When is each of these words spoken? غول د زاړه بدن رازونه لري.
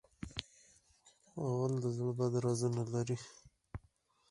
غول 1.45 1.73
د 1.83 1.85
زاړه 1.95 2.13
بدن 2.19 2.41
رازونه 2.45 2.83
لري. 2.93 3.17